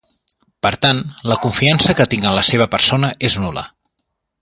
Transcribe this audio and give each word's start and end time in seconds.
Per 0.65 0.71
tant, 0.85 1.01
la 1.33 1.37
confiança 1.45 1.97
que 2.01 2.07
tinc 2.15 2.27
en 2.31 2.37
la 2.41 2.47
seva 2.51 2.67
persona 2.75 3.13
és 3.31 3.37
nul·la. 3.47 3.69